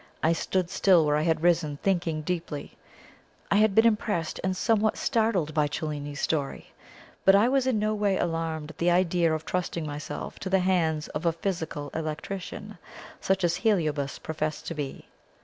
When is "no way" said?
7.77-8.17